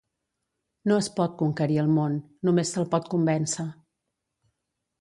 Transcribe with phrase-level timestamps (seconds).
[0.91, 2.17] No es pot conquerir el món,
[2.49, 3.69] només se’l pot convèncer.